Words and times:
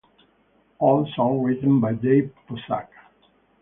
All 0.79 1.05
songs 1.15 1.45
written 1.45 1.79
by 1.79 1.93
Dave 1.93 2.31
Puzak. 2.49 2.87